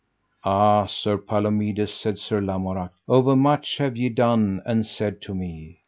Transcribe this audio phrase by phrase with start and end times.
[0.43, 5.77] Ah, Sir Palomides, said Sir Lamorak, overmuch have ye done and said to me.